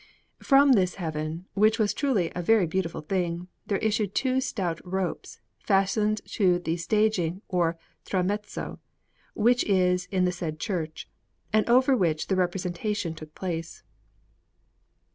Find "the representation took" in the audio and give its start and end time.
12.29-13.35